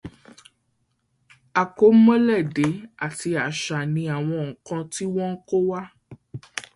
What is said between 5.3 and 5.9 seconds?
kọ́ wa